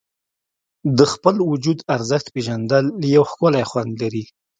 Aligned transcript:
د 0.97 0.99
خپل 1.13 1.35
وجود 1.51 1.79
ارزښت 1.95 2.27
پېژندل 2.35 2.85
یو 3.15 3.23
ښکلی 3.31 3.63
خوند 3.69 3.91
لري. 4.01 4.23